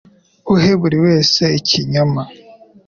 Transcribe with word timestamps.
Uhe 0.53 0.71
buri 0.81 0.97
wese 1.05 1.43
ikinyoma. 1.59 2.23